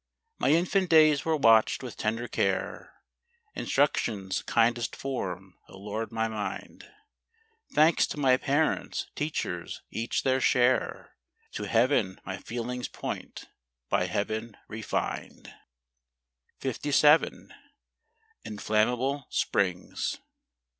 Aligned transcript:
My 0.39 0.49
infant 0.49 0.89
days 0.89 1.25
were 1.25 1.37
watched 1.37 1.83
with 1.83 1.95
tender 1.95 2.27
care, 2.27 3.03
Instruction's 3.53 4.41
kindest 4.41 4.95
form 4.95 5.59
allured 5.67 6.11
my 6.11 6.27
mind: 6.27 6.91
Thanks 7.75 8.07
to 8.07 8.17
my 8.19 8.35
parents, 8.37 9.05
teachers, 9.13 9.83
each 9.91 10.23
their 10.23 10.41
share; 10.41 11.15
To 11.51 11.67
heaven 11.67 12.19
my 12.25 12.37
feelings 12.37 12.87
point, 12.87 13.45
by 13.89 14.07
heaven 14.07 14.57
refined. 14.67 15.53
57. 16.61 17.53
Inflammable 18.43 19.27
Springs. 19.29 20.17